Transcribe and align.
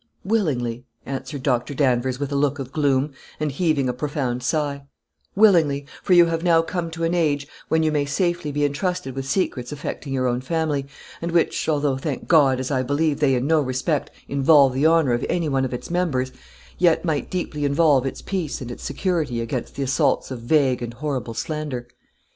"Willingly," 0.25 0.87
answered 1.05 1.43
Dr. 1.43 1.75
Danvers, 1.75 2.19
with 2.19 2.31
a 2.31 2.35
look 2.35 2.57
of 2.57 2.71
gloom, 2.71 3.13
and 3.39 3.51
heaving 3.51 3.87
a 3.87 3.93
profound 3.93 4.41
sigh 4.41 4.87
"willingly, 5.35 5.85
for 6.01 6.13
you 6.13 6.25
have 6.25 6.43
now 6.43 6.63
come 6.63 6.89
to 6.89 7.03
an 7.03 7.13
age 7.13 7.47
when 7.67 7.83
you 7.83 7.91
may 7.91 8.05
safely 8.05 8.51
be 8.51 8.65
entrusted 8.65 9.13
with 9.13 9.29
secrets 9.29 9.71
affecting 9.71 10.11
your 10.11 10.25
own 10.25 10.41
family, 10.41 10.87
and 11.21 11.31
which, 11.31 11.69
although, 11.69 11.97
thank 11.97 12.27
God, 12.27 12.59
as 12.59 12.71
I 12.71 12.81
believe 12.81 13.19
they 13.19 13.35
in 13.35 13.45
no 13.45 13.61
respect 13.61 14.09
involve 14.27 14.73
the 14.73 14.87
honor 14.87 15.13
of 15.13 15.23
anyone 15.29 15.65
of 15.65 15.71
its 15.71 15.91
members, 15.91 16.31
yet 16.79 17.05
might 17.05 17.29
deeply 17.29 17.63
involve 17.63 18.03
its 18.07 18.23
peace 18.23 18.59
and 18.59 18.71
its 18.71 18.81
security 18.83 19.39
against 19.39 19.75
the 19.75 19.83
assaults 19.83 20.31
of 20.31 20.39
vague 20.39 20.81
and 20.81 20.95
horrible 20.95 21.35
slander. 21.35 21.87